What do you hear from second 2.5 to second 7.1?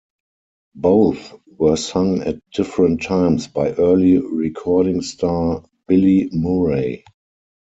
different times by early recording star Billy Murray.